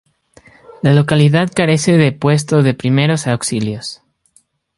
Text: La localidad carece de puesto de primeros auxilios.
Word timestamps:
La 0.81 0.93
localidad 0.93 1.51
carece 1.53 1.95
de 1.95 2.11
puesto 2.11 2.63
de 2.63 2.73
primeros 2.73 3.27
auxilios. 3.27 4.01